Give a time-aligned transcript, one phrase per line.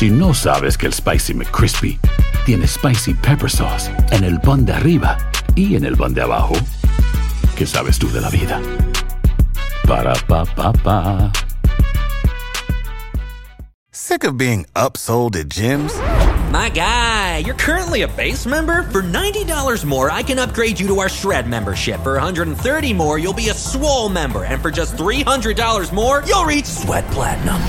[0.00, 2.00] Si no sabes que el Spicy McCrispy
[2.46, 5.18] tiene Spicy Pepper Sauce en el pan de arriba
[5.54, 6.54] y en el pan de abajo,
[7.54, 8.62] ¿qué sabes tú de la vida?
[9.86, 11.30] Para, pa, pa, pa.
[13.90, 15.92] Sick of being upsold at gyms?
[16.50, 18.84] My guy, you're currently a base member.
[18.84, 22.00] For $90 more, I can upgrade you to our Shred membership.
[22.00, 24.44] For $130 more, you'll be a Swole member.
[24.44, 27.60] And for just $300 more, you'll reach Sweat Platinum.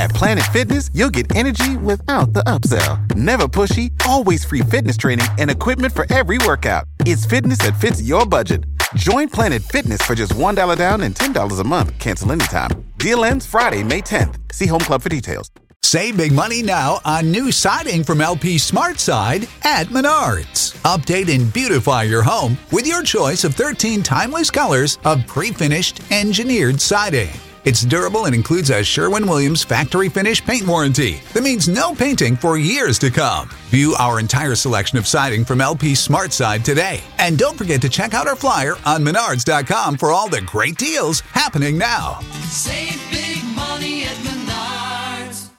[0.00, 3.14] At Planet Fitness, you'll get energy without the upsell.
[3.14, 6.84] Never pushy, always free fitness training and equipment for every workout.
[7.00, 8.64] It's fitness that fits your budget.
[8.94, 11.98] Join Planet Fitness for just $1 down and $10 a month.
[11.98, 12.70] Cancel anytime.
[12.96, 14.36] Deal ends Friday, May 10th.
[14.54, 15.50] See Home Club for details.
[15.82, 20.80] Save big money now on new siding from LP Smart Side at Menards.
[20.84, 26.00] Update and beautify your home with your choice of 13 timeless colors of pre finished
[26.10, 27.28] engineered siding.
[27.64, 32.34] It's durable and includes a Sherwin Williams factory finish paint warranty that means no painting
[32.36, 33.50] for years to come.
[33.68, 37.02] View our entire selection of siding from LP Smart Side today.
[37.18, 41.20] And don't forget to check out our flyer on menards.com for all the great deals
[41.32, 42.20] happening now.
[42.48, 45.50] Save big money at Menards.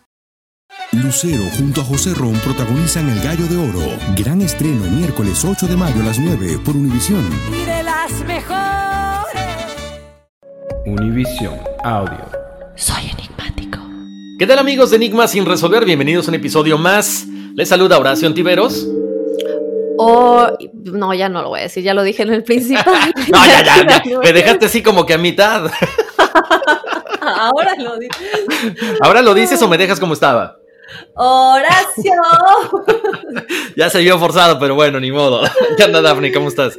[0.93, 3.97] Lucero junto a José Ron protagonizan El Gallo de Oro.
[4.15, 7.29] Gran estreno miércoles 8 de mayo a las 9 por Univisión.
[7.53, 8.57] y de las mejores.
[10.87, 12.19] Univision Audio.
[12.75, 13.79] Soy enigmático.
[14.37, 15.83] ¿Qué tal amigos de Enigma sin resolver?
[15.83, 17.25] Bienvenidos a un episodio más.
[17.55, 18.87] Les saluda Horacio Antiveros.
[19.97, 23.11] O, no, ya no lo voy a decir, ya lo dije en el principal.
[23.31, 24.19] No, ya, ya, ya.
[24.19, 25.71] Me dejaste así como que a mitad.
[27.21, 28.13] Ahora lo digo.
[29.01, 30.59] ¿Ahora lo dices o me dejas como estaba?
[31.15, 32.13] Horacio.
[33.75, 35.41] Ya se vio forzado, pero bueno, ni modo.
[35.77, 36.31] ¿Qué onda, Daphne?
[36.31, 36.77] ¿Cómo estás?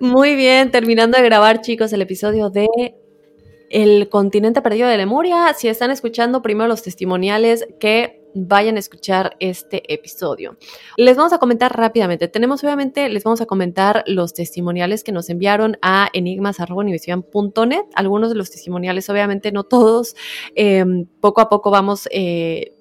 [0.00, 2.66] Muy bien, terminando de grabar, chicos, el episodio de
[3.70, 5.54] El continente perdido de Lemuria.
[5.54, 10.56] Si están escuchando primero los testimoniales, que vayan a escuchar este episodio.
[10.96, 12.26] Les vamos a comentar rápidamente.
[12.26, 17.84] Tenemos, obviamente, les vamos a comentar los testimoniales que nos enviaron a enigmas.univision.net.
[17.94, 20.16] Algunos de los testimoniales, obviamente, no todos.
[20.56, 20.84] Eh,
[21.20, 22.08] poco a poco vamos.
[22.10, 22.74] eh,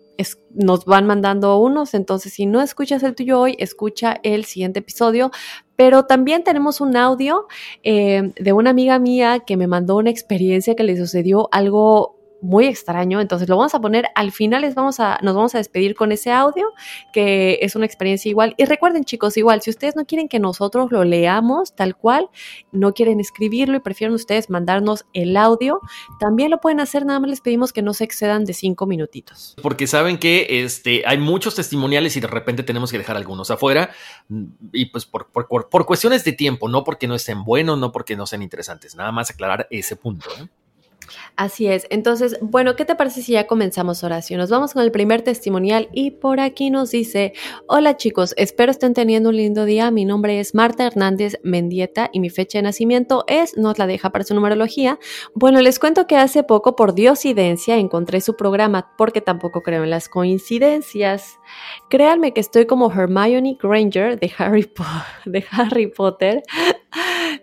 [0.51, 5.31] nos van mandando unos, entonces si no escuchas el tuyo hoy, escucha el siguiente episodio.
[5.75, 7.47] Pero también tenemos un audio
[7.83, 12.67] eh, de una amiga mía que me mandó una experiencia que le sucedió algo muy
[12.67, 15.95] extraño, entonces lo vamos a poner al final, les vamos a, nos vamos a despedir
[15.95, 16.71] con ese audio,
[17.13, 18.53] que es una experiencia igual.
[18.57, 22.29] Y recuerden chicos, igual, si ustedes no quieren que nosotros lo leamos tal cual,
[22.71, 25.81] no quieren escribirlo y prefieren ustedes mandarnos el audio,
[26.19, 29.55] también lo pueden hacer, nada más les pedimos que no se excedan de cinco minutitos.
[29.61, 33.89] Porque saben que este, hay muchos testimoniales y de repente tenemos que dejar algunos afuera.
[34.71, 38.15] Y pues por, por, por- cuestiones de tiempo, no porque no estén buenos, no porque
[38.15, 38.95] no sean interesantes.
[38.95, 40.29] Nada más aclarar ese punto.
[40.39, 40.47] ¿eh?
[41.35, 41.87] Así es.
[41.89, 44.37] Entonces, bueno, ¿qué te parece si ya comenzamos, Horacio?
[44.37, 47.33] Nos vamos con el primer testimonial y por aquí nos dice,
[47.67, 49.91] hola chicos, espero estén teniendo un lindo día.
[49.91, 54.11] Mi nombre es Marta Hernández Mendieta y mi fecha de nacimiento es, nos la deja
[54.11, 54.99] para su numerología.
[55.33, 59.89] Bueno, les cuento que hace poco, por diosidencia, encontré su programa porque tampoco creo en
[59.89, 61.39] las coincidencias.
[61.89, 64.71] Créanme que estoy como Hermione Granger de Harry,
[65.25, 66.43] de Harry Potter,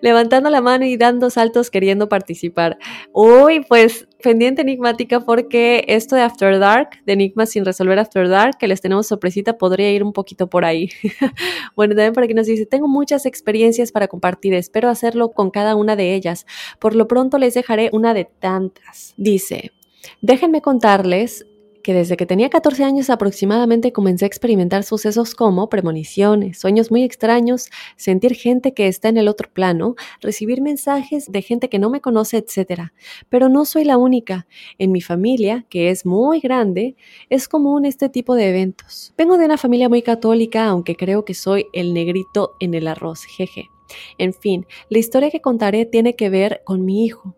[0.01, 2.79] levantando la mano y dando saltos queriendo participar.
[3.13, 8.59] Uy, pues pendiente enigmática porque esto de After Dark, de Enigmas sin resolver After Dark,
[8.59, 10.91] que les tenemos sorpresita, podría ir un poquito por ahí.
[11.77, 15.77] bueno, también por aquí nos dice, tengo muchas experiencias para compartir, espero hacerlo con cada
[15.77, 16.47] una de ellas.
[16.79, 19.15] Por lo pronto les dejaré una de tantas.
[19.17, 19.73] Dice,
[20.21, 21.47] déjenme contarles
[21.87, 27.05] que desde que tenía 14 años aproximadamente comencé a experimentar sucesos como premoniciones, sueños muy
[27.05, 31.89] extraños, sentir gente que está en el otro plano, recibir mensajes de gente que no
[31.89, 32.91] me conoce, etc.
[33.29, 34.49] Pero no soy la única.
[34.79, 36.97] En mi familia, que es muy grande,
[37.31, 39.15] es común este tipo de eventos.
[39.17, 43.23] Vengo de una familia muy católica, aunque creo que soy el negrito en el arroz,
[43.27, 43.71] jeje.
[44.19, 47.37] En fin, la historia que contaré tiene que ver con mi hijo.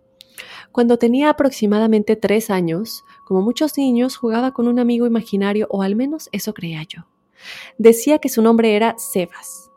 [0.72, 5.96] Cuando tenía aproximadamente tres años, como muchos niños, jugaba con un amigo imaginario, o al
[5.96, 7.06] menos eso creía yo.
[7.76, 9.70] Decía que su nombre era Sebas.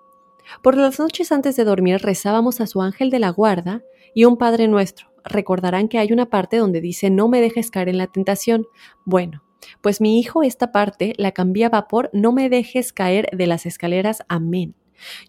[0.63, 3.83] Por las noches antes de dormir rezábamos a su ángel de la guarda
[4.15, 5.11] y un Padre nuestro.
[5.25, 8.67] Recordarán que hay una parte donde dice no me dejes caer en la tentación.
[9.03, 9.43] Bueno,
[9.81, 14.23] pues mi hijo esta parte la cambiaba por no me dejes caer de las escaleras.
[14.29, 14.75] Amén.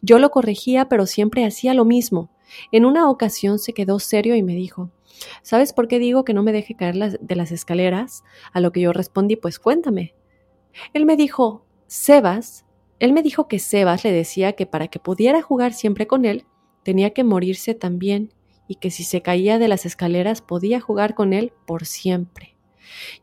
[0.01, 2.31] Yo lo corregía, pero siempre hacía lo mismo.
[2.71, 4.91] En una ocasión se quedó serio y me dijo,
[5.43, 8.25] ¿Sabes por qué digo que no me deje caer de las escaleras?
[8.53, 10.15] A lo que yo respondí, pues cuéntame.
[10.93, 12.65] Él me dijo, Sebas,
[12.99, 16.47] él me dijo que Sebas le decía que para que pudiera jugar siempre con él,
[16.83, 18.33] tenía que morirse también
[18.69, 22.57] y que si se caía de las escaleras podía jugar con él por siempre.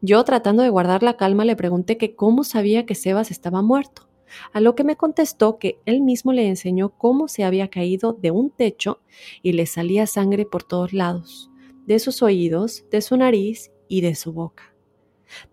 [0.01, 4.08] Yo, tratando de guardar la calma, le pregunté que cómo sabía que Sebas estaba muerto,
[4.51, 8.31] a lo que me contestó que él mismo le enseñó cómo se había caído de
[8.31, 9.01] un techo
[9.41, 11.49] y le salía sangre por todos lados,
[11.85, 14.73] de sus oídos, de su nariz y de su boca.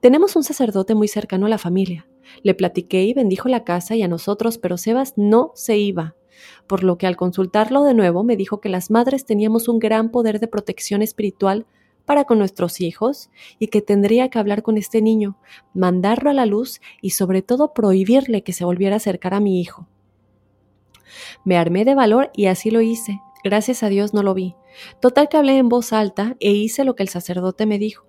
[0.01, 2.09] Tenemos un sacerdote muy cercano a la familia.
[2.43, 6.17] Le platiqué y bendijo la casa y a nosotros, pero Sebas no se iba,
[6.67, 10.11] por lo que al consultarlo de nuevo me dijo que las madres teníamos un gran
[10.11, 11.67] poder de protección espiritual
[12.07, 15.37] para con nuestros hijos y que tendría que hablar con este niño,
[15.75, 19.61] mandarlo a la luz y sobre todo prohibirle que se volviera a acercar a mi
[19.61, 19.87] hijo.
[21.45, 23.21] Me armé de valor y así lo hice.
[23.45, 24.55] Gracias a Dios no lo vi.
[25.01, 28.07] Total que hablé en voz alta e hice lo que el sacerdote me dijo.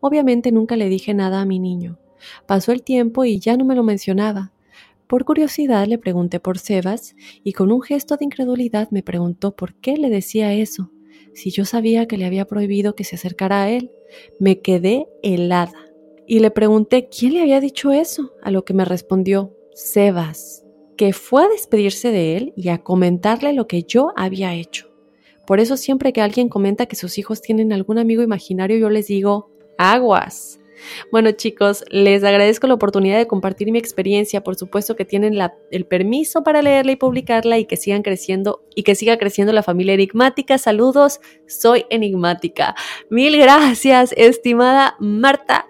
[0.00, 1.98] Obviamente nunca le dije nada a mi niño.
[2.46, 4.52] Pasó el tiempo y ya no me lo mencionaba.
[5.06, 9.74] Por curiosidad le pregunté por Sebas y con un gesto de incredulidad me preguntó por
[9.74, 10.90] qué le decía eso
[11.38, 13.92] si yo sabía que le había prohibido que se acercara a él.
[14.40, 15.88] Me quedé helada
[16.26, 20.64] y le pregunté quién le había dicho eso, a lo que me respondió Sebas,
[20.96, 24.88] que fue a despedirse de él y a comentarle lo que yo había hecho.
[25.46, 29.06] Por eso siempre que alguien comenta que sus hijos tienen algún amigo imaginario, yo les
[29.06, 30.58] digo, aguas.
[31.10, 34.42] Bueno chicos, les agradezco la oportunidad de compartir mi experiencia.
[34.42, 35.38] Por supuesto que tienen
[35.70, 39.62] el permiso para leerla y publicarla y que sigan creciendo y que siga creciendo la
[39.62, 40.58] familia enigmática.
[40.58, 42.74] Saludos, soy enigmática.
[43.10, 45.66] Mil gracias, estimada Marta.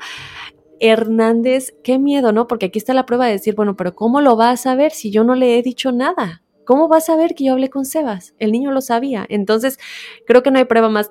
[0.80, 2.46] Hernández, qué miedo, ¿no?
[2.46, 5.10] Porque aquí está la prueba de decir, bueno, pero ¿cómo lo vas a saber si
[5.10, 6.42] yo no le he dicho nada?
[6.64, 8.34] ¿Cómo vas a saber que yo hablé con Sebas?
[8.38, 9.26] El niño lo sabía.
[9.28, 9.78] Entonces,
[10.26, 11.10] creo que no hay prueba más,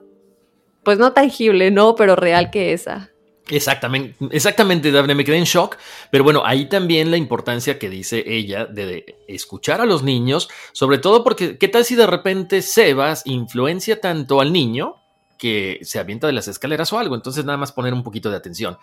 [0.84, 1.96] pues no tangible, ¿no?
[1.96, 3.12] Pero real que esa.
[3.50, 5.78] Exactamente, exactamente, Daphne, me quedé en shock,
[6.12, 10.98] pero bueno, ahí también la importancia que dice ella de, escuchar a los niños, sobre
[10.98, 14.96] todo porque, ¿qué tal si de repente Sebas influencia tanto al niño
[15.38, 17.16] que se avienta de las escaleras o algo?
[17.16, 18.78] Entonces nada más poner un poquito de atención.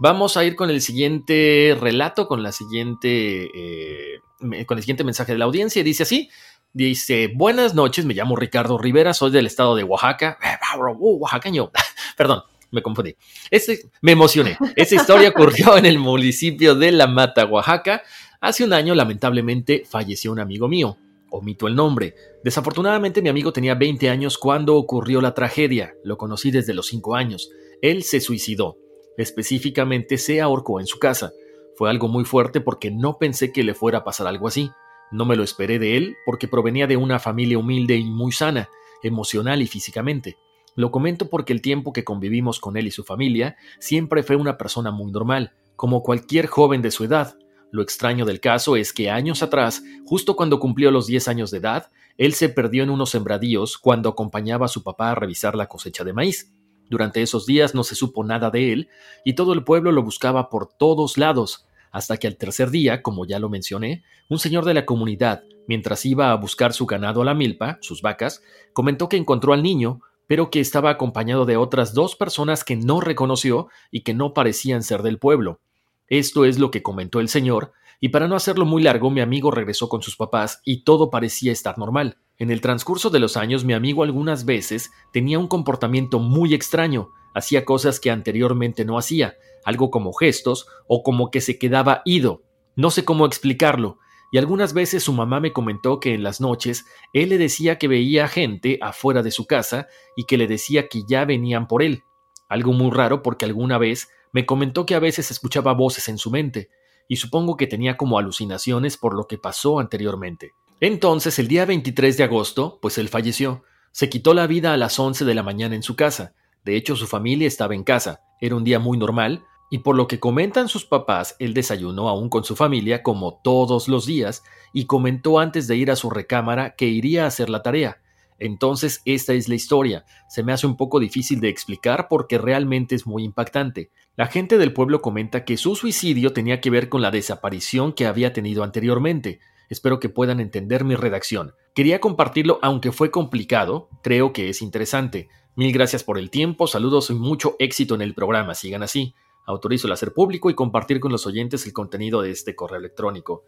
[0.00, 5.32] Vamos a ir con el siguiente relato, con la siguiente, eh, con el siguiente mensaje
[5.32, 6.30] de la audiencia, dice así.
[6.72, 10.38] Dice, buenas noches, me llamo Ricardo Rivera, soy del estado de Oaxaca.
[10.98, 11.70] Oaxacaño,
[12.16, 13.16] perdón me confundí.
[13.50, 14.56] Este, me emocioné.
[14.76, 18.02] Esta historia ocurrió en el municipio de La Mata, Oaxaca.
[18.40, 20.96] Hace un año, lamentablemente, falleció un amigo mío.
[21.30, 22.14] Omito el nombre.
[22.42, 25.94] Desafortunadamente, mi amigo tenía 20 años cuando ocurrió la tragedia.
[26.04, 27.50] Lo conocí desde los 5 años.
[27.82, 28.76] Él se suicidó.
[29.16, 31.32] Específicamente, se ahorcó en su casa.
[31.76, 34.70] Fue algo muy fuerte porque no pensé que le fuera a pasar algo así.
[35.12, 38.68] No me lo esperé de él porque provenía de una familia humilde y muy sana,
[39.02, 40.36] emocional y físicamente.
[40.76, 44.56] Lo comento porque el tiempo que convivimos con él y su familia siempre fue una
[44.56, 47.36] persona muy normal, como cualquier joven de su edad.
[47.72, 51.58] Lo extraño del caso es que años atrás, justo cuando cumplió los 10 años de
[51.58, 55.66] edad, él se perdió en unos sembradíos cuando acompañaba a su papá a revisar la
[55.66, 56.52] cosecha de maíz.
[56.88, 58.88] Durante esos días no se supo nada de él
[59.24, 63.24] y todo el pueblo lo buscaba por todos lados, hasta que al tercer día, como
[63.24, 67.24] ya lo mencioné, un señor de la comunidad, mientras iba a buscar su ganado a
[67.24, 68.42] la milpa, sus vacas,
[68.72, 73.00] comentó que encontró al niño, pero que estaba acompañado de otras dos personas que no
[73.00, 75.58] reconoció y que no parecían ser del pueblo.
[76.06, 79.50] Esto es lo que comentó el señor, y para no hacerlo muy largo, mi amigo
[79.50, 82.18] regresó con sus papás y todo parecía estar normal.
[82.38, 87.08] En el transcurso de los años, mi amigo algunas veces tenía un comportamiento muy extraño,
[87.34, 89.34] hacía cosas que anteriormente no hacía,
[89.64, 92.44] algo como gestos o como que se quedaba ido.
[92.76, 93.98] No sé cómo explicarlo,
[94.30, 97.88] y algunas veces su mamá me comentó que en las noches él le decía que
[97.88, 102.04] veía gente afuera de su casa y que le decía que ya venían por él.
[102.48, 106.30] Algo muy raro porque alguna vez me comentó que a veces escuchaba voces en su
[106.30, 106.70] mente,
[107.08, 110.52] y supongo que tenía como alucinaciones por lo que pasó anteriormente.
[110.78, 113.64] Entonces, el día 23 de agosto, pues él falleció.
[113.90, 116.34] Se quitó la vida a las 11 de la mañana en su casa.
[116.64, 118.20] De hecho, su familia estaba en casa.
[118.40, 122.28] Era un día muy normal, y por lo que comentan sus papás, él desayunó aún
[122.28, 126.74] con su familia como todos los días y comentó antes de ir a su recámara
[126.74, 128.02] que iría a hacer la tarea.
[128.40, 130.04] Entonces, esta es la historia.
[130.28, 133.90] Se me hace un poco difícil de explicar porque realmente es muy impactante.
[134.16, 138.06] La gente del pueblo comenta que su suicidio tenía que ver con la desaparición que
[138.06, 139.40] había tenido anteriormente.
[139.68, 141.54] Espero que puedan entender mi redacción.
[141.74, 145.28] Quería compartirlo aunque fue complicado, creo que es interesante.
[145.54, 149.14] Mil gracias por el tiempo, saludos y mucho éxito en el programa, sigan así.
[149.46, 153.44] Autorizo el hacer público y compartir con los oyentes el contenido de este correo electrónico.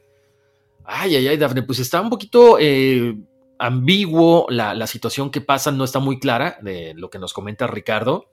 [0.85, 3.17] Ay, ay, ay, Dafne, pues está un poquito eh,
[3.59, 8.29] ambiguo la, situación que pasa, no está muy clara de lo que nos comenta Ricardo,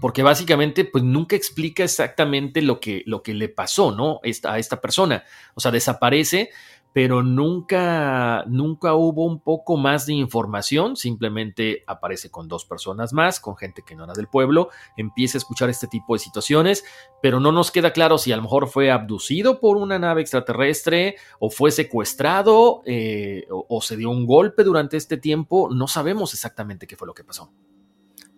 [0.00, 4.20] porque básicamente pues nunca explica exactamente lo que, lo que le pasó, ¿no?
[4.44, 5.24] a esta persona.
[5.54, 6.50] O sea, desaparece,
[6.92, 13.40] pero nunca, nunca hubo un poco más de información, simplemente aparece con dos personas más,
[13.40, 16.84] con gente que no era del pueblo, empieza a escuchar este tipo de situaciones,
[17.22, 21.16] pero no nos queda claro si a lo mejor fue abducido por una nave extraterrestre
[21.38, 26.34] o fue secuestrado eh, o, o se dio un golpe durante este tiempo, no sabemos
[26.34, 27.52] exactamente qué fue lo que pasó.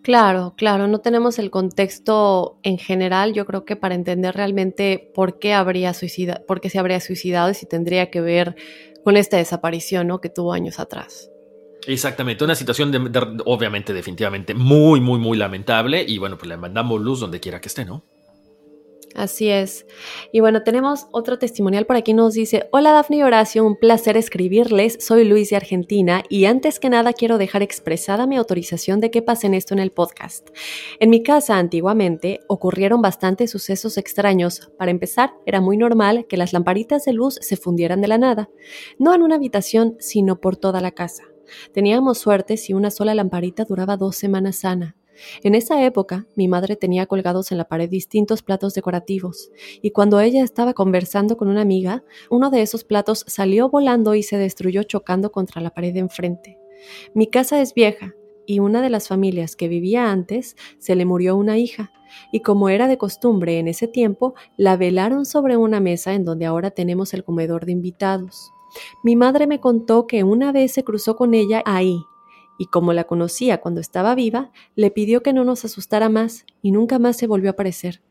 [0.03, 5.39] Claro, claro, no tenemos el contexto en general, yo creo que para entender realmente por
[5.39, 8.57] qué habría suicida, por qué se habría suicidado y si tendría que ver
[9.05, 10.19] con esta desaparición ¿no?
[10.19, 11.29] que tuvo años atrás.
[11.87, 16.57] Exactamente, una situación de, de, obviamente, definitivamente muy, muy, muy lamentable y bueno, pues le
[16.57, 18.03] mandamos luz donde quiera que esté, ¿no?
[19.15, 19.85] Así es.
[20.31, 22.13] Y bueno, tenemos otro testimonial por aquí.
[22.13, 24.97] Nos dice, hola Dafne y Horacio, un placer escribirles.
[24.99, 29.21] Soy Luis de Argentina y antes que nada quiero dejar expresada mi autorización de que
[29.21, 30.49] pasen esto en el podcast.
[30.99, 34.71] En mi casa antiguamente ocurrieron bastantes sucesos extraños.
[34.79, 38.49] Para empezar, era muy normal que las lamparitas de luz se fundieran de la nada,
[38.97, 41.23] no en una habitación, sino por toda la casa.
[41.71, 44.95] Teníamos suerte si una sola lamparita duraba dos semanas sana.
[45.43, 49.51] En esa época, mi madre tenía colgados en la pared distintos platos decorativos,
[49.81, 54.23] y cuando ella estaba conversando con una amiga, uno de esos platos salió volando y
[54.23, 56.57] se destruyó chocando contra la pared de enfrente.
[57.13, 58.13] Mi casa es vieja,
[58.45, 61.91] y una de las familias que vivía antes se le murió una hija,
[62.31, 66.45] y como era de costumbre en ese tiempo, la velaron sobre una mesa en donde
[66.45, 68.51] ahora tenemos el comedor de invitados.
[69.03, 72.03] Mi madre me contó que una vez se cruzó con ella ahí,
[72.57, 76.71] y como la conocía cuando estaba viva, le pidió que no nos asustara más y
[76.71, 78.01] nunca más se volvió a aparecer.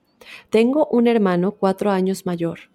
[0.50, 2.70] Tengo un hermano cuatro años mayor.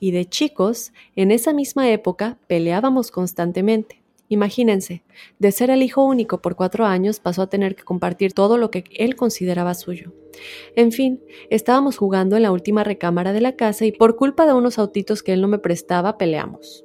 [0.00, 4.02] Y de chicos, en esa misma época, peleábamos constantemente.
[4.28, 5.02] Imagínense,
[5.38, 8.70] de ser el hijo único por cuatro años pasó a tener que compartir todo lo
[8.70, 10.12] que él consideraba suyo.
[10.76, 14.54] En fin, estábamos jugando en la última recámara de la casa y por culpa de
[14.54, 16.84] unos autitos que él no me prestaba, peleamos.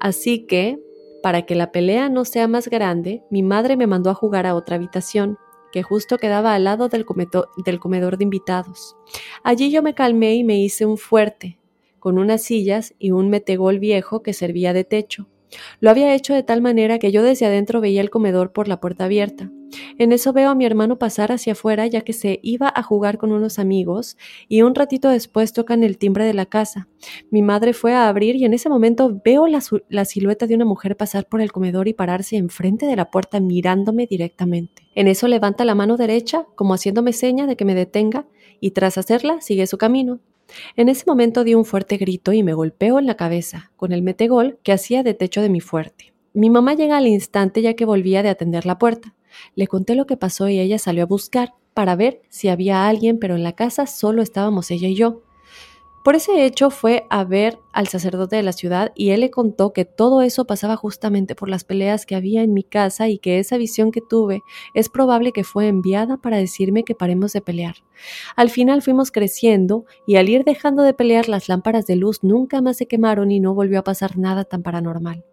[0.00, 0.80] Así que,
[1.22, 4.54] para que la pelea no sea más grande, mi madre me mandó a jugar a
[4.54, 5.38] otra habitación,
[5.72, 8.96] que justo quedaba al lado del, comedor de invitados.
[9.42, 11.58] Allí yo me calmé y me hice un fuerte,
[11.98, 15.28] con unas sillas y un metegol viejo que servía de techo.
[15.80, 18.80] Lo había hecho de tal manera que yo desde adentro veía el comedor por la
[18.80, 19.50] puerta abierta.
[19.98, 23.18] En eso veo a mi hermano pasar hacia afuera ya que se iba a jugar
[23.18, 24.16] con unos amigos
[24.48, 26.88] y un ratito después tocan el timbre de la casa.
[27.30, 30.96] Mi madre fue a abrir y en ese momento veo la, silueta de una mujer
[30.96, 34.88] pasar por el comedor y pararse enfrente de la puerta mirándome directamente.
[34.94, 38.26] En eso levanta la mano derecha como haciéndome seña de que me detenga
[38.60, 40.20] y tras hacerla sigue su camino.
[40.76, 44.02] En ese momento di un fuerte grito y me golpeo en la cabeza con el
[44.02, 46.12] metegol que hacía de techo de mi fuerte.
[46.34, 49.14] Mi mamá llega al instante ya que volvía de atender la puerta.
[49.54, 53.18] Le conté lo que pasó y ella salió a buscar para ver si había alguien,
[53.18, 55.22] pero en la casa solo estábamos ella y yo.
[56.04, 59.72] Por ese hecho fue a ver al sacerdote de la ciudad y él le contó
[59.72, 63.38] que todo eso pasaba justamente por las peleas que había en mi casa y que
[63.38, 64.42] esa visión que tuve
[64.74, 67.76] es probable que fue enviada para decirme que paremos de pelear.
[68.34, 72.60] Al final fuimos creciendo y al ir dejando de pelear las lámparas de luz nunca
[72.60, 75.24] más se quemaron y no volvió a pasar nada tan paranormal.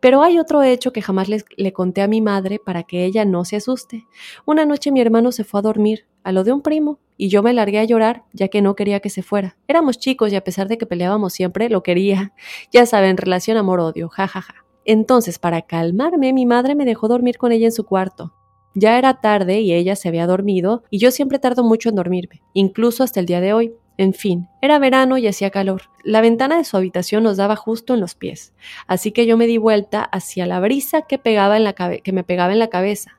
[0.00, 3.44] Pero hay otro hecho que jamás le, conté a mi madre para que ella no
[3.44, 4.06] se asuste.
[4.44, 7.42] Una noche mi hermano se fue a dormir, a lo de un primo, y yo
[7.42, 9.56] me largué a llorar ya que no quería que se fuera.
[9.68, 12.32] Éramos chicos y a pesar de que peleábamos siempre, lo quería.
[12.72, 14.64] Ya saben, relación amor-odio, jajaja.
[14.84, 18.34] Entonces, para calmarme, mi madre me dejó dormir con ella en su cuarto.
[18.74, 22.42] Ya era tarde y ella se había dormido, y yo siempre tardo mucho en dormirme,
[22.52, 23.74] incluso hasta el día de hoy.
[23.96, 25.82] En fin, era verano y hacía calor.
[26.02, 28.52] La ventana de su habitación nos daba justo en los pies,
[28.86, 32.24] así que yo me di vuelta hacia la brisa que, pegaba en la que me
[32.24, 33.18] pegaba en la cabeza.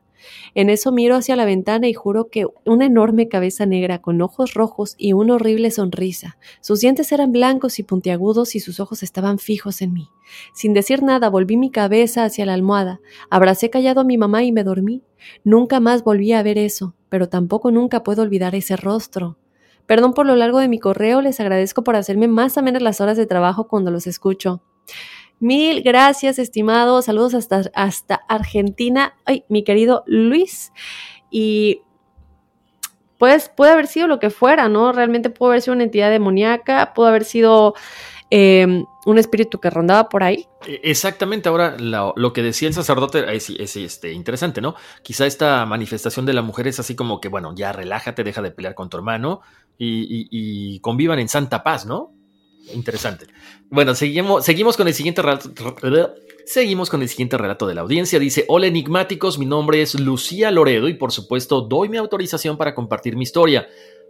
[0.53, 4.53] En eso miro hacia la ventana y juro que una enorme cabeza negra con ojos
[4.53, 6.38] rojos y una horrible sonrisa.
[6.62, 10.10] Sus dientes eran blancos y puntiagudos y sus ojos estaban fijos en mí.
[10.53, 14.51] Sin decir nada, volví mi cabeza hacia la almohada, abracé callado a mi mamá y
[14.51, 15.03] me dormí.
[15.44, 19.38] Nunca más volví a ver eso, pero tampoco nunca puedo olvidar ese rostro.
[19.86, 23.01] Perdón por lo largo de mi correo, les agradezco por hacerme más o menos las
[23.01, 24.62] horas de trabajo cuando los escucho.
[25.39, 27.01] Mil gracias, estimado.
[27.01, 29.15] Saludos hasta, Argentina.
[29.25, 30.72] Ay, mi querido Luis.
[31.30, 31.82] Y
[33.18, 34.92] pues puede haber sido lo que fuera, ¿no?
[34.92, 37.74] Realmente pudo haber sido una entidad demoníaca, pudo haber sido
[38.32, 40.45] eh, un espíritu que rondaba por ahí.
[40.65, 44.75] Exactamente, ahora lo, que decía el sacerdote es, es, este, interesante, ¿no?
[45.03, 48.51] Quizá esta manifestación de la mujer es así como que, bueno, ya relájate, deja de
[48.51, 49.41] pelear con tu hermano
[49.77, 52.15] y convivan en santa paz, ¿no?
[52.74, 53.27] Interesante.
[53.69, 55.51] Bueno, seguimos, seguimos con el siguiente relato.
[56.45, 58.19] Seguimos con el siguiente relato de la audiencia.
[58.19, 62.75] Dice, hola enigmáticos, mi nombre es Lucía Loredo y por supuesto doy mi autorización para
[62.75, 63.67] compartir mi historia.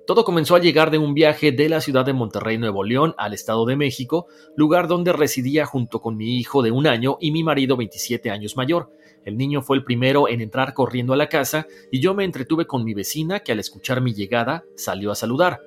[0.08, 3.34] Todo comenzó a llegar de un viaje de la ciudad de Monterrey, Nuevo León, al
[3.34, 7.44] Estado de México, lugar donde residía junto con mi hijo de un año y mi
[7.44, 8.92] marido 27 años mayor.
[9.24, 12.68] El niño fue el primero en entrar corriendo a la casa y yo me entretuve
[12.68, 15.62] con mi vecina que al escuchar mi llegada salió a saludar.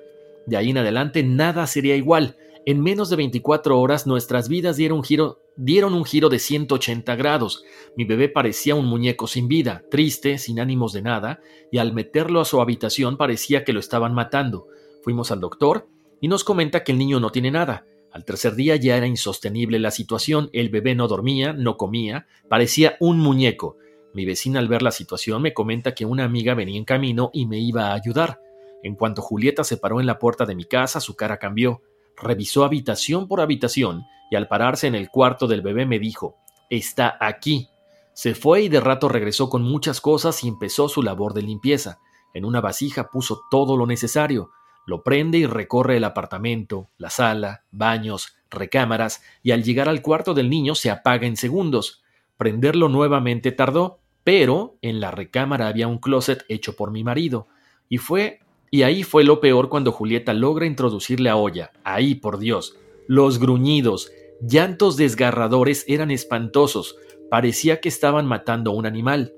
[0.45, 2.37] De ahí en adelante nada sería igual.
[2.65, 7.15] En menos de 24 horas nuestras vidas dieron un giro, dieron un giro de 180
[7.17, 7.63] grados.
[7.97, 12.39] Mi bebé parecía un muñeco sin vida, triste, sin ánimos de nada, y al meterlo
[12.39, 14.67] a su habitación parecía que lo estaban matando.
[15.03, 15.87] Fuimos al doctor
[16.21, 17.85] y nos comenta que el niño no tiene nada.
[18.11, 22.95] Al tercer día ya era insostenible la situación, el bebé no dormía, no comía, parecía
[23.01, 23.75] un muñeco.
[24.13, 27.45] Mi vecina al ver la situación me comenta que una amiga venía en camino y
[27.45, 28.39] me iba a ayudar.
[28.81, 31.81] En cuanto Julieta se paró en la puerta de mi casa, su cara cambió
[32.21, 36.37] revisó habitación por habitación y al pararse en el cuarto del bebé me dijo,
[36.69, 37.69] está aquí.
[38.13, 41.99] Se fue y de rato regresó con muchas cosas y empezó su labor de limpieza.
[42.33, 44.51] En una vasija puso todo lo necesario,
[44.85, 50.33] lo prende y recorre el apartamento, la sala, baños, recámaras, y al llegar al cuarto
[50.33, 52.03] del niño se apaga en segundos.
[52.37, 57.47] Prenderlo nuevamente tardó, pero en la recámara había un closet hecho por mi marido,
[57.87, 58.39] y fue
[58.71, 61.71] y ahí fue lo peor cuando Julieta logra introducirle a olla.
[61.83, 62.77] Ahí, por Dios.
[63.07, 66.97] Los gruñidos, llantos desgarradores eran espantosos.
[67.29, 69.33] Parecía que estaban matando a un animal.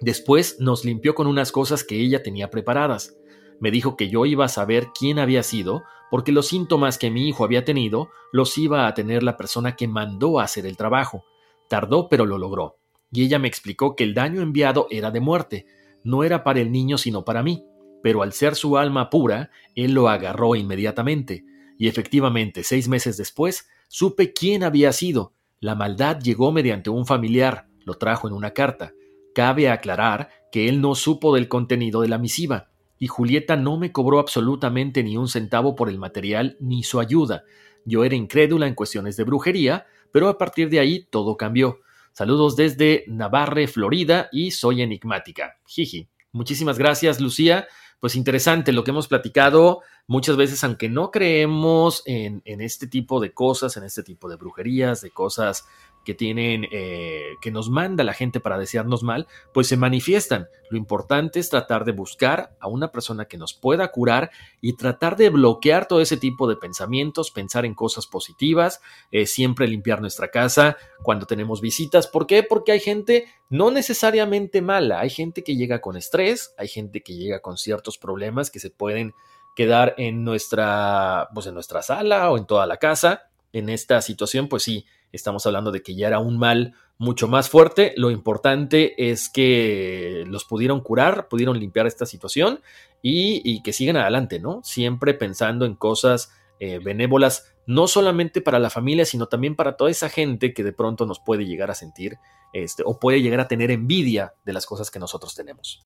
[0.00, 3.16] Después nos limpió con unas cosas que ella tenía preparadas.
[3.60, 7.28] Me dijo que yo iba a saber quién había sido, porque los síntomas que mi
[7.28, 11.24] hijo había tenido los iba a tener la persona que mandó a hacer el trabajo.
[11.68, 12.78] Tardó, pero lo logró.
[13.12, 15.66] Y ella me explicó que el daño enviado era de muerte,
[16.04, 17.64] no era para el niño sino para mí
[18.02, 21.44] pero al ser su alma pura, él lo agarró inmediatamente,
[21.78, 25.34] y efectivamente, seis meses después, supe quién había sido.
[25.58, 28.94] La maldad llegó mediante un familiar, lo trajo en una carta.
[29.34, 33.90] Cabe aclarar que él no supo del contenido de la misiva, y Julieta no me
[33.90, 37.42] cobró absolutamente ni un centavo por el material ni su ayuda.
[37.84, 41.80] Yo era incrédula en cuestiones de brujería, pero a partir de ahí todo cambió.
[42.12, 45.56] Saludos desde Navarre, Florida, y soy enigmática.
[45.66, 46.08] Jiji.
[46.30, 47.66] Muchísimas gracias, Lucía
[48.00, 49.82] pues interesante lo que hemos platicado.
[50.06, 55.02] Muchas veces, aunque no creemos en, este tipo de cosas, en este tipo de brujerías,
[55.02, 55.66] de cosas
[56.04, 60.48] que tienen, eh, que nos manda la gente para desearnos mal, pues se manifiestan.
[60.70, 65.16] Lo importante es tratar de buscar a una persona que nos pueda curar y tratar
[65.16, 70.30] de bloquear todo ese tipo de pensamientos, pensar en cosas positivas, eh, siempre limpiar nuestra
[70.30, 72.06] casa cuando tenemos visitas.
[72.06, 72.42] ¿Por qué?
[72.42, 77.14] Porque hay gente no necesariamente mala, hay gente que llega con estrés, hay gente que
[77.14, 79.12] llega con ciertos problemas que se pueden
[79.56, 83.24] quedar en nuestra, pues en nuestra sala o en toda la casa.
[83.52, 87.48] En esta situación, pues sí, Estamos hablando de que ya era un mal mucho más
[87.48, 87.92] fuerte.
[87.96, 92.60] Lo importante es que los pudieron curar, pudieron limpiar esta situación
[93.02, 94.60] y, que sigan adelante, ¿no?
[94.62, 99.90] Siempre pensando en cosas eh, benévolas, no solamente para la familia, sino también para toda
[99.90, 102.18] esa gente que de pronto nos puede llegar a sentir
[102.52, 105.80] este, o puede llegar a tener envidia de las cosas que nosotros tenemos.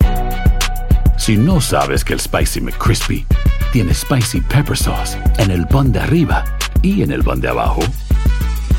[1.17, 3.27] Si no sabes que el Spicy McCrispy
[3.73, 6.45] tiene Spicy Pepper Sauce en el pan de arriba
[6.83, 7.83] y en el pan de abajo,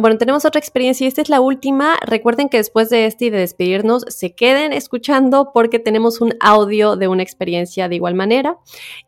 [0.00, 1.96] Bueno, tenemos otra experiencia y esta es la última.
[2.02, 6.96] Recuerden que después de este y de despedirnos, se queden escuchando porque tenemos un audio
[6.96, 8.58] de una experiencia de igual manera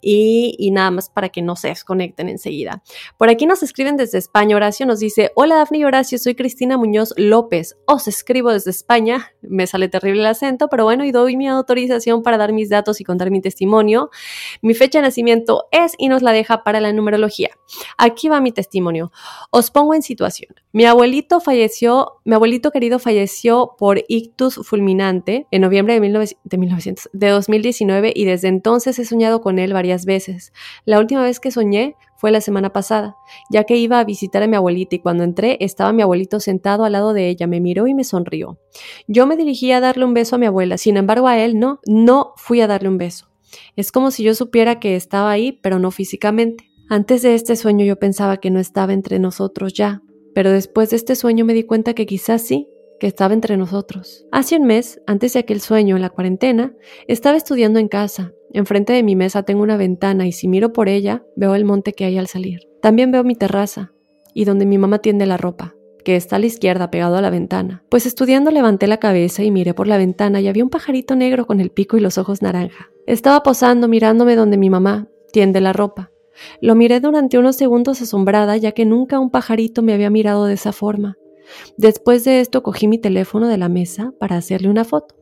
[0.00, 2.82] y, nada más para que no se desconecten enseguida.
[3.18, 4.56] Por aquí nos escriben desde España.
[4.56, 7.76] Horacio nos dice, hola Dafne y Horacio, soy Cristina Muñoz López.
[7.86, 9.32] Os escribo desde España.
[9.42, 13.02] Me sale terrible el acento, pero bueno, y doy mi autorización para dar mis datos
[13.02, 14.10] y contar mi testimonio.
[14.62, 17.50] Mi fecha de nacimiento es y nos la deja para la numerología.
[17.98, 19.12] Aquí va mi testimonio.
[19.50, 20.54] Os pongo en situación.
[20.72, 26.00] Mi abuelito falleció, mi abuelito querido falleció por ictus fulminante en noviembre de,
[26.58, 30.52] 1900, de 2019 y desde entonces he soñado con él varias veces.
[30.84, 33.16] La última vez que soñé fue la semana pasada,
[33.50, 36.84] ya que iba a visitar a mi abuelita y cuando entré estaba mi abuelito sentado
[36.84, 38.60] al lado de ella, me miró y me sonrió.
[39.08, 41.80] Yo me dirigí a darle un beso a mi abuela, sin embargo a él no,
[41.84, 43.28] no fui a darle un beso.
[43.74, 46.70] Es como si yo supiera que estaba ahí, pero no físicamente.
[46.88, 50.02] Antes de este sueño yo pensaba que no estaba entre nosotros ya,
[50.34, 52.68] pero después de este sueño me di cuenta que quizás sí,
[53.00, 54.26] que estaba entre nosotros.
[54.30, 56.74] Hace un mes, antes de aquel sueño, en la cuarentena,
[57.08, 58.32] estaba estudiando en casa.
[58.52, 61.94] Enfrente de mi mesa tengo una ventana y si miro por ella, veo el monte
[61.94, 62.60] que hay al salir.
[62.82, 63.92] También veo mi terraza
[64.34, 67.30] y donde mi mamá tiende la ropa, que está a la izquierda pegado a la
[67.30, 67.84] ventana.
[67.88, 71.46] Pues estudiando levanté la cabeza y miré por la ventana y había un pajarito negro
[71.46, 72.90] con el pico y los ojos naranja.
[73.06, 76.10] Estaba posando mirándome donde mi mamá tiende la ropa.
[76.60, 80.54] Lo miré durante unos segundos asombrada ya que nunca un pajarito me había mirado de
[80.54, 81.16] esa forma.
[81.76, 85.16] Después de esto cogí mi teléfono de la mesa para hacerle una foto.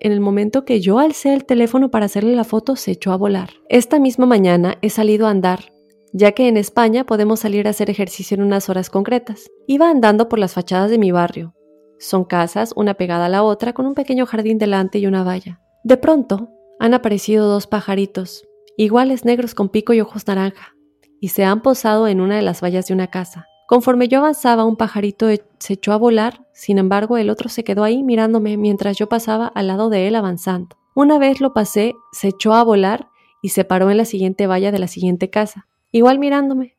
[0.00, 3.16] En el momento que yo alcé el teléfono para hacerle la foto, se echó a
[3.16, 3.50] volar.
[3.68, 5.72] Esta misma mañana he salido a andar,
[6.12, 9.50] ya que en España podemos salir a hacer ejercicio en unas horas concretas.
[9.66, 11.54] Iba andando por las fachadas de mi barrio.
[11.98, 15.60] Son casas, una pegada a la otra, con un pequeño jardín delante y una valla.
[15.84, 16.50] De pronto,
[16.80, 18.44] han aparecido dos pajaritos,
[18.76, 20.74] iguales negros con pico y ojos naranja,
[21.20, 23.46] y se han posado en una de las vallas de una casa.
[23.66, 27.64] Conforme yo avanzaba, un pajarito e-, se echó a volar, sin embargo el otro se
[27.64, 30.76] quedó ahí mirándome mientras yo pasaba al lado de él avanzando.
[30.94, 33.08] Una vez lo pasé, se echó a volar
[33.40, 36.76] y se paró en la siguiente valla de la siguiente casa, igual mirándome.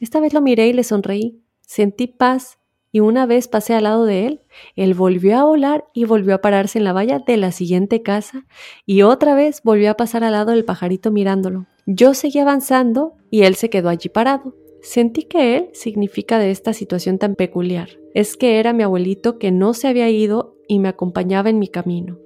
[0.00, 1.42] Esta vez lo miré y le sonreí.
[1.62, 2.55] Sentí paz
[2.96, 4.40] y una vez pasé al lado de él,
[4.74, 8.46] él volvió a volar y volvió a pararse en la valla de la siguiente casa
[8.86, 11.66] y otra vez volvió a pasar al lado del pajarito mirándolo.
[11.84, 14.56] Yo seguí avanzando y él se quedó allí parado.
[14.80, 17.90] Sentí que él significa de esta situación tan peculiar.
[18.14, 21.68] Es que era mi abuelito que no se había ido y me acompañaba en mi
[21.68, 22.18] camino.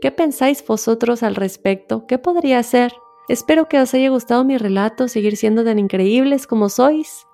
[0.00, 2.04] ¿Qué pensáis vosotros al respecto?
[2.08, 2.92] ¿Qué podría ser?
[3.28, 7.28] Espero que os haya gustado mi relato, seguir siendo tan increíbles como sois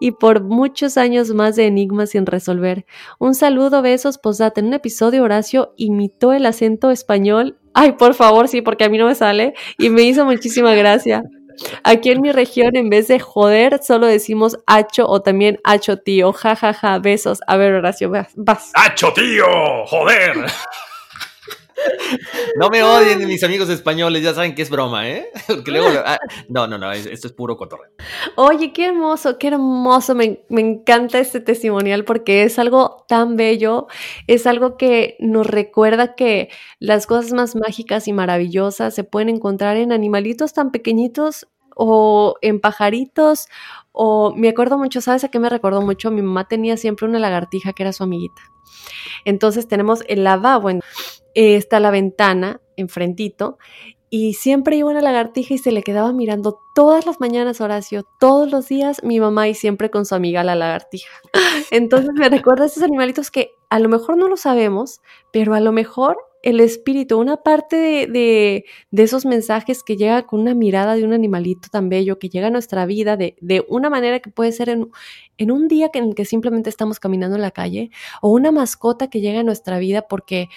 [0.00, 2.86] y por muchos años más de enigmas sin resolver.
[3.18, 4.60] Un saludo, besos, posdata.
[4.60, 7.58] En un episodio Horacio imitó el acento español.
[7.72, 11.22] Ay, por favor, sí, porque a mí no me sale y me hizo muchísima gracia.
[11.82, 16.32] Aquí en mi región, en vez de joder, solo decimos hacho o también hacho tío.
[16.32, 16.98] Ja, ja, ja.
[16.98, 17.40] Besos.
[17.46, 18.70] A ver, Horacio, vas.
[18.74, 19.46] ¡Hacho tío!
[19.86, 20.46] ¡Joder!
[22.56, 25.26] No me odien mis amigos españoles, ya saben que es broma, ¿eh?
[25.66, 27.90] luego, ah, no, no, no, esto es puro cotorreo.
[28.36, 33.86] Oye, qué hermoso, qué hermoso, me, me, encanta este testimonial porque es algo tan bello,
[34.26, 39.76] es algo que nos recuerda que las cosas más mágicas y maravillosas se pueden encontrar
[39.76, 43.48] en animalitos tan pequeñitos o en pajaritos
[43.92, 46.10] o me acuerdo mucho, ¿sabes a qué me recordó mucho?
[46.10, 48.42] Mi mamá tenía siempre una lagartija que era su amiguita.
[49.24, 50.68] Entonces tenemos el lavabo,
[51.34, 53.58] eh, está la ventana enfrentito
[54.16, 58.48] y siempre iba una lagartija y se le quedaba mirando todas las mañanas Horacio, todos
[58.48, 61.10] los días mi mamá y siempre con su amiga la lagartija.
[61.72, 65.00] Entonces me recuerda a esos animalitos que a lo mejor no lo sabemos,
[65.32, 70.40] pero a lo mejor el espíritu, una parte de, de, esos mensajes que llega con
[70.40, 73.88] una mirada de un animalito tan bello, que llega a nuestra vida de, de una
[73.88, 74.90] manera que puede ser en,
[75.38, 79.08] en un día que, en que simplemente estamos caminando en la calle, o una mascota
[79.08, 80.50] que llega a nuestra vida porque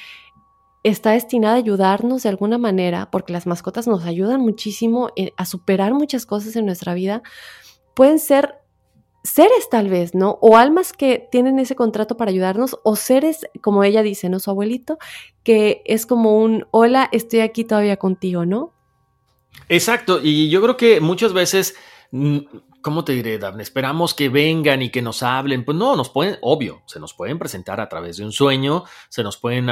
[0.90, 5.46] está destinada a ayudarnos de alguna manera, porque las mascotas nos ayudan muchísimo eh, a
[5.46, 7.24] superar muchas cosas en nuestra vida,
[7.94, 8.56] pueden ser
[9.24, 10.38] seres tal vez, ¿no?
[10.42, 14.40] O almas que tienen ese contrato para ayudarnos, o seres, como ella dice, ¿no?
[14.40, 14.98] Su abuelito,
[15.44, 18.74] que es como un, hola, estoy aquí todavía contigo, ¿no?
[19.70, 21.76] Exacto, y yo creo que muchas veces
[22.12, 22.40] mm,
[22.82, 23.64] ¿cómo te diré, Daphne?
[23.64, 25.66] Esperamos que vengan y que nos hablen.
[25.66, 29.24] Pues no, nos pueden, obvio, se nos pueden presentar a través de un sueño, se
[29.24, 29.68] nos pueden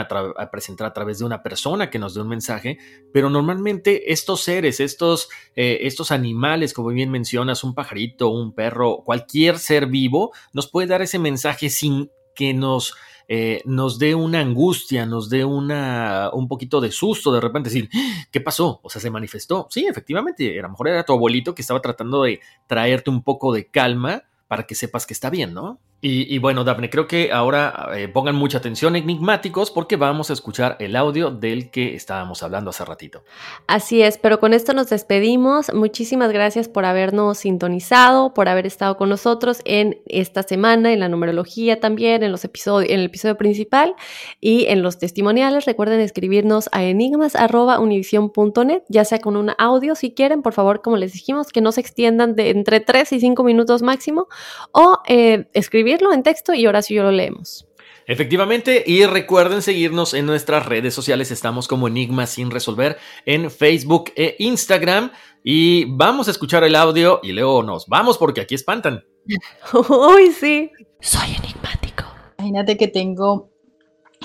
[0.52, 2.78] presentar a través de una persona que nos dé un mensaje,
[3.14, 9.04] pero normalmente estos seres, estos, eh, estos animales, como bien mencionas, un pajarito, un perro,
[9.06, 12.96] cualquier ser vivo, nos puede dar ese mensaje sin que nos
[13.28, 17.90] eh, nos dé una angustia, nos dé una, un poquito de susto de repente, decir,
[18.32, 18.80] ¿qué pasó?
[18.84, 19.68] O sea, se manifestó.
[19.70, 23.54] Sí, efectivamente, a lo mejor era tu abuelito que estaba tratando de traerte un poco
[23.54, 25.80] de calma para que sepas que está bien, ¿no?
[26.02, 30.78] Y, bueno, Daphne, creo que ahora eh, pongan mucha atención enigmáticos porque vamos a escuchar
[30.80, 33.24] el audio del que estábamos hablando hace ratito.
[33.66, 35.74] Así es, pero con esto nos despedimos.
[35.74, 41.10] Muchísimas gracias por habernos sintonizado, por haber estado con nosotros en esta semana, en la
[41.10, 43.96] numerología también, en los episodios, en el episodio principal
[44.40, 45.66] y en los testimoniales.
[45.66, 51.14] Recuerden escribirnos a enigmas.univision.net, ya sea con un audio si quieren, por favor, como les
[51.14, 54.28] dijimos, que no se extiendan de entre 3 y 5 minutos máximo,
[54.72, 57.68] o eh, escribir en texto y ahora sí yo lo leemos.
[58.08, 61.32] Efectivamente, y recuerden seguirnos en nuestras redes sociales.
[61.32, 65.12] Estamos como Enigma sin resolver en Facebook e Instagram.
[65.44, 69.04] Y vamos a escuchar el audio y luego nos vamos porque aquí espantan.
[69.74, 70.72] Uy, sí.
[71.00, 72.04] Soy enigmático.
[72.38, 73.50] Imagínate que tengo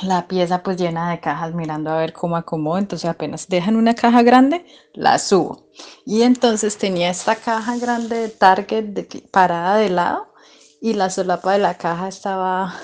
[0.03, 2.79] la pieza pues llena de cajas mirando a ver cómo acomodo.
[2.79, 5.69] Entonces apenas dejan una caja grande, la subo.
[6.05, 10.30] Y entonces tenía esta caja grande de Target de, parada de lado
[10.81, 12.75] y la solapa de la caja estaba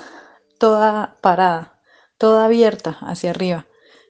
[0.59, 1.81] toda parada,
[2.19, 3.67] toda abierta hacia arriba.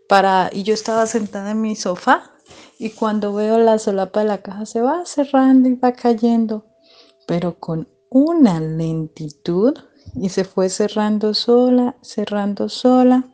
[0.09, 2.33] Para, y yo estaba sentada en mi sofá
[2.79, 6.67] y cuando veo la solapa de la caja se va cerrando y va cayendo,
[7.27, 9.75] pero con una lentitud
[10.15, 13.25] y se fue cerrando sola, cerrando sola,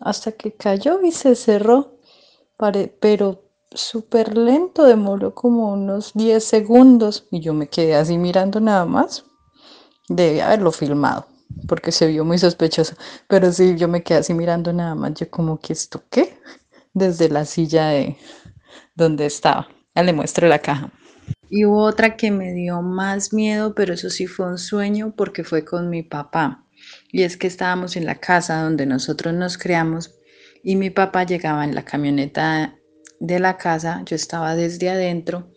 [0.00, 1.98] hasta que cayó y se cerró,
[3.00, 8.84] pero súper lento, demoró como unos 10 segundos y yo me quedé así mirando nada
[8.84, 9.25] más
[10.08, 11.26] Debe haberlo filmado,
[11.66, 12.94] porque se vio muy sospechoso.
[13.28, 16.38] Pero sí, yo me quedé así mirando nada más, yo como que esto qué,
[16.94, 18.16] desde la silla de
[18.94, 19.68] donde estaba.
[19.94, 20.92] Ya le muestro la caja.
[21.48, 25.44] Y hubo otra que me dio más miedo, pero eso sí fue un sueño porque
[25.44, 26.64] fue con mi papá.
[27.12, 30.14] Y es que estábamos en la casa donde nosotros nos creamos
[30.62, 32.76] y mi papá llegaba en la camioneta
[33.20, 35.50] de la casa, yo estaba desde adentro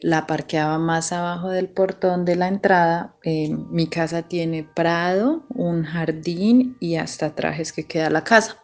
[0.00, 3.16] la parqueaba más abajo del portón de la entrada.
[3.22, 8.62] Eh, mi casa tiene prado, un jardín y hasta trajes que queda la casa.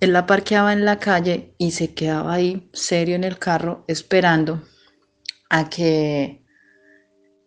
[0.00, 4.62] Él la parqueaba en la calle y se quedaba ahí serio en el carro esperando
[5.48, 6.44] a que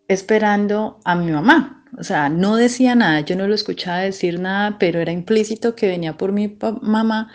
[0.07, 1.85] esperando a mi mamá.
[1.97, 5.87] O sea, no decía nada, yo no lo escuchaba decir nada, pero era implícito que
[5.87, 7.31] venía por mi mamá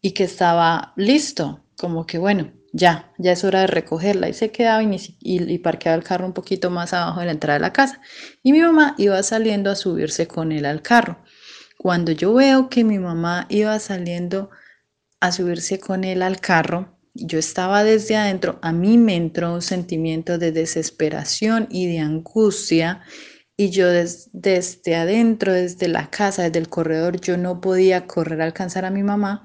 [0.00, 4.28] y que estaba listo, como que bueno, ya, ya es hora de recogerla.
[4.28, 7.58] Y se quedaba y, y, parqueaba el carro un poquito más abajo de la entrada
[7.58, 8.00] de la casa.
[8.42, 11.22] Y mi mamá iba saliendo a subirse con él al carro.
[11.78, 14.50] Cuando yo veo que mi mamá iba saliendo
[15.20, 19.62] a subirse con él al carro, yo estaba desde adentro, a mí me entró un
[19.62, 23.02] sentimiento de desesperación y de angustia.
[23.56, 28.46] Y yo desde adentro, desde la casa, desde el corredor, yo no podía correr a
[28.46, 29.44] alcanzar a mi mamá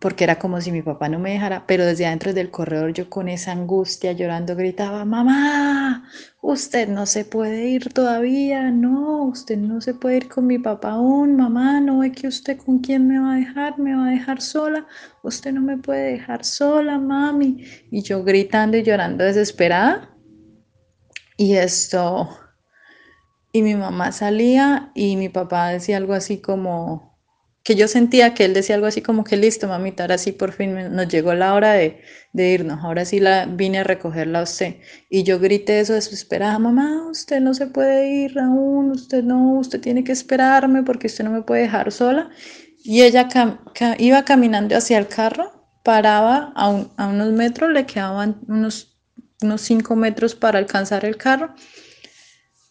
[0.00, 3.10] porque era como si mi papá no me dejara, pero desde adentro del corredor yo
[3.10, 6.08] con esa angustia llorando gritaba, mamá,
[6.40, 10.92] usted no se puede ir todavía, no, usted no se puede ir con mi papá
[10.92, 14.10] aún, mamá, no ve que usted con quién me va a dejar, me va a
[14.10, 14.86] dejar sola,
[15.22, 20.14] usted no me puede dejar sola, mami, y yo gritando y llorando desesperada,
[21.36, 22.28] y esto,
[23.52, 27.07] y mi mamá salía y mi papá decía algo así como,
[27.68, 30.52] que yo sentía que él decía algo así como que listo, mamita, ahora sí por
[30.52, 32.00] fin nos llegó la hora de,
[32.32, 34.76] irnos, ahora sí la vine a recogerla a usted.
[35.10, 39.82] Y yo grité eso desesperada, mamá, usted no se puede ir aún, usted no, usted
[39.82, 42.30] tiene que esperarme porque usted no me puede dejar sola.
[42.82, 43.28] Y ella
[43.98, 45.52] iba caminando hacia el carro,
[45.84, 48.96] paraba a, unos metros, le quedaban unos,
[49.42, 51.54] unos cinco metros para alcanzar el carro,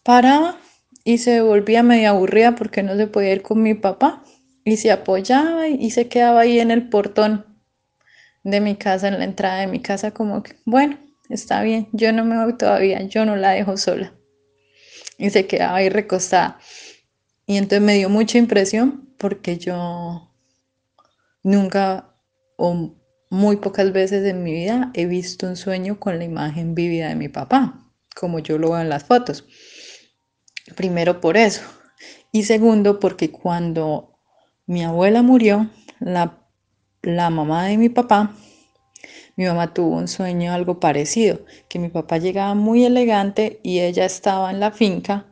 [0.02, 0.58] paraba
[1.04, 4.24] y se volvía medio aburrida porque no se podía ir con mi papá
[4.68, 7.46] y se apoyaba y, se quedaba ahí en el portón
[8.44, 12.12] de mi casa, en la entrada de mi casa, como que, bueno, está bien, yo
[12.12, 14.12] no me voy todavía, yo no la dejo sola.
[15.16, 16.58] Y se quedaba ahí recostada.
[17.46, 20.30] Y entonces me dio mucha impresión porque yo
[21.42, 22.14] nunca
[22.56, 22.94] o
[23.30, 27.14] muy pocas veces en mi vida he visto un sueño con la imagen vívida de
[27.14, 29.44] mi papá, como yo lo veo en las fotos.
[30.76, 31.62] Primero por eso.
[32.32, 34.17] Y segundo porque cuando
[34.68, 36.36] mi abuela murió, la,
[37.30, 38.36] mamá de mi papá,
[39.34, 44.04] mi mamá tuvo un sueño algo parecido, que mi papá llegaba muy elegante y ella
[44.04, 45.24] estaba en la finca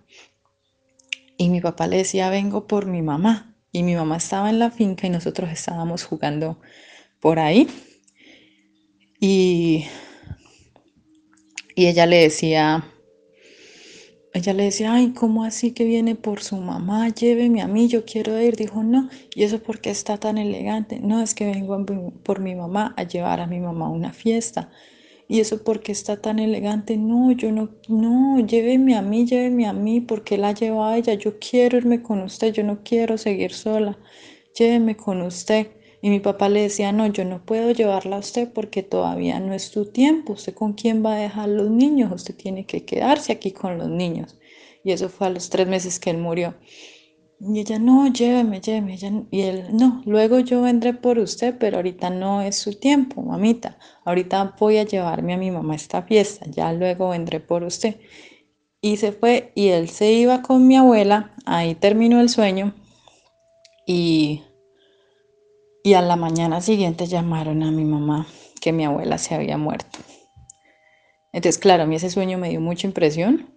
[1.37, 3.55] y mi papá le decía, vengo por mi mamá.
[3.73, 6.59] Y mi mamá estaba en la finca y nosotros estábamos jugando
[7.21, 7.69] por ahí.
[9.21, 9.85] Y,
[11.75, 12.87] y ella le decía,
[14.37, 17.09] ella le decía, ay, ¿cómo así que viene por su mamá?
[17.09, 18.57] Lléveme a mí, yo quiero ir.
[18.57, 21.01] Dijo, no, ¿y eso por qué está tan elegante?
[21.01, 21.85] No, es que vengo
[22.23, 24.71] por mi mamá a llevar a mi mamá a una fiesta.
[25.29, 26.97] ¿y eso por qué está tan elegante?
[26.97, 31.15] No, yo no, no, lléveme a mí, lléveme a mí, porque la lleva a ella,
[31.15, 33.99] yo quiero irme con usted, yo no quiero seguir sola,
[34.55, 35.69] lléveme con usted.
[36.07, 39.53] Y mi papá le decía, no, yo no puedo llevarla a usted porque todavía no
[39.53, 43.33] es tu tiempo, usted con quién va a dejar los niños, usted tiene que quedarse
[43.33, 44.37] aquí con los niños.
[44.85, 46.55] Y eso fue a los tres meses que él murió.
[47.41, 48.97] Y ella, no, lléveme, lléveme.
[49.33, 53.77] y él, no, luego yo vendré por usted, pero ahorita no es su tiempo, mamita.
[54.05, 57.97] Ahorita voy a llevarme a mi mamá a esta fiesta, ya luego vendré por usted.
[58.81, 62.77] Y se fue y él se iba con mi abuela, ahí terminó el sueño
[63.89, 64.43] y,
[65.87, 68.27] y a la mañana siguiente llamaron a mi mamá
[68.61, 70.01] que mi abuela se había muerto.
[71.33, 73.57] Entonces, claro, a mí ese sueño me dio mucha impresión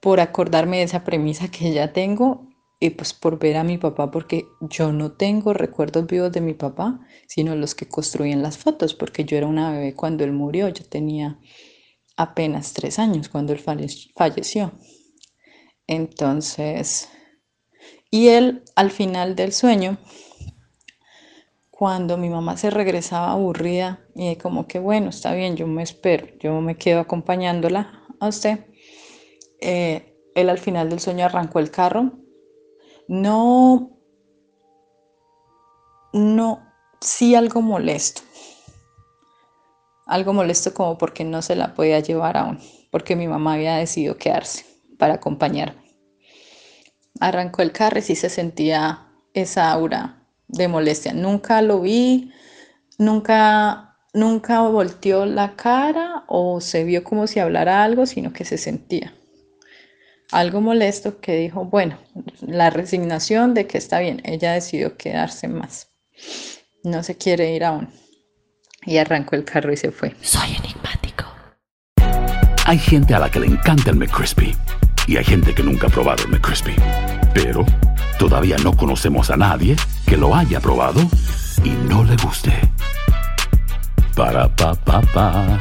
[0.00, 2.46] por acordarme de esa premisa que ya tengo
[2.78, 6.54] y pues por ver a mi papá, porque yo no tengo recuerdos vivos de mi
[6.54, 10.68] papá, sino los que construyen las fotos, porque yo era una bebé cuando él murió,
[10.68, 11.40] yo tenía
[12.16, 14.70] apenas tres años cuando él falleció.
[15.88, 17.08] Entonces,
[18.08, 19.98] y él al final del sueño,
[21.82, 26.28] cuando mi mamá se regresaba aburrida y como que bueno, está bien, yo me espero,
[26.38, 28.66] yo me quedo acompañándola a usted
[29.60, 32.12] eh, él al final del sueño arrancó el carro.
[33.08, 33.98] No,
[36.12, 36.62] no,
[37.00, 38.22] sí algo molesto.
[40.06, 42.60] Algo molesto como porque no se la podía llevar aún,
[42.92, 44.64] porque mi mamá había decidido quedarse
[45.00, 45.96] para acompañarme.
[47.18, 50.21] Arrancó el carro y sí se sentía esa aura
[50.52, 51.12] de molestia.
[51.12, 52.32] Nunca lo vi,
[52.98, 58.58] nunca, nunca volteó la cara o se vio como si hablara algo, sino que se
[58.58, 59.12] sentía
[60.32, 61.98] algo molesto que dijo, bueno,
[62.40, 65.90] la resignación de que está bien, ella decidió quedarse más.
[66.82, 67.90] No se quiere ir aún.
[68.84, 70.16] Y arrancó el carro y se fue.
[70.22, 71.26] Soy enigmático.
[72.64, 74.56] Hay gente a la que le encanta el McCrispy
[75.06, 76.74] y hay gente que nunca ha probado el McCrispy.
[77.34, 77.64] Pero
[78.22, 79.74] todavía no conocemos a nadie
[80.06, 81.00] que lo haya probado
[81.64, 82.52] y no le guste.
[84.14, 85.60] Para pa pa pa.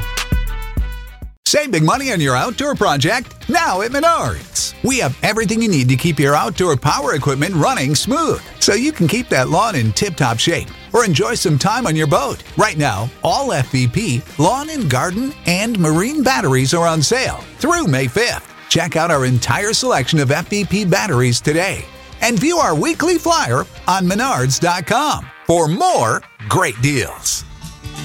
[1.43, 4.75] Save big money on your outdoor project now at Menards.
[4.83, 8.91] We have everything you need to keep your outdoor power equipment running smooth so you
[8.91, 12.43] can keep that lawn in tip top shape or enjoy some time on your boat.
[12.57, 18.05] Right now, all FVP, lawn and garden, and marine batteries are on sale through May
[18.05, 18.47] 5th.
[18.69, 21.85] Check out our entire selection of FVP batteries today
[22.21, 27.43] and view our weekly flyer on menards.com for more great deals.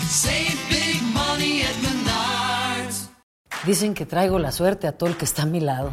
[0.08, 3.08] Save big money at Menards.
[3.64, 5.92] Dicen que traigo la suerte a todo el que está a mi lado.